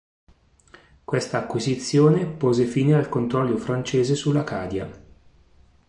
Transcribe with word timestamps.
Questa 1.03 1.37
acquisizione 1.37 2.25
pose 2.25 2.65
fine 2.65 2.95
al 2.95 3.07
controllo 3.07 3.55
francese 3.57 4.15
sull'Acadia. 4.15 4.89